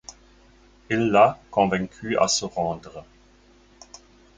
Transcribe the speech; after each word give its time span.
Il 0.89 1.11
l'a 1.11 1.39
convaincu 1.51 2.17
à 2.17 2.27
se 2.27 2.45
rendre. 2.45 3.05